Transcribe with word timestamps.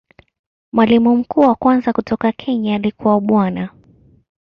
Mwalimu 0.73 1.15
mkuu 1.17 1.39
wa 1.41 1.55
kwanza 1.55 1.93
kutoka 1.93 2.31
Kenya 2.31 2.75
alikuwa 2.75 3.21
Bwana. 3.21 3.69